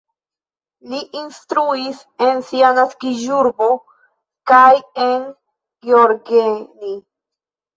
Li 0.93 1.01
instruis 1.23 1.99
en 2.29 2.41
sia 2.47 2.71
naskiĝurbo 2.79 3.67
kaj 4.53 4.73
en 5.09 5.29
Gheorgheni. 5.89 6.99